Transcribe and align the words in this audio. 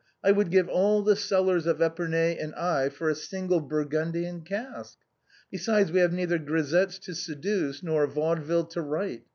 I 0.23 0.31
would 0.31 0.49
give 0.49 0.67
all 0.67 1.03
the 1.03 1.15
cellars 1.15 1.67
of 1.67 1.77
Épernay 1.77 2.35
and 2.43 2.53
Aï 2.55 2.91
for 2.91 3.07
a 3.07 3.13
single 3.13 3.59
Burgundian 3.59 4.41
cask. 4.41 4.97
Besides, 5.51 5.91
we 5.91 5.99
have 5.99 6.11
neither 6.11 6.39
grisettes 6.39 6.97
to 7.01 7.13
seduce, 7.13 7.83
nor 7.83 8.05
a 8.05 8.07
vaudeville 8.07 8.65
to 8.69 8.81
write. 8.81 9.25